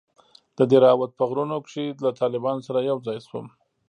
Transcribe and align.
د 0.57 0.59
دهراوت 0.71 1.11
په 1.15 1.23
غرونو 1.29 1.55
کښې 1.65 1.85
له 2.03 2.09
طالبانو 2.21 2.65
سره 2.67 2.79
يوځاى 2.89 3.19
سوم. 3.27 3.47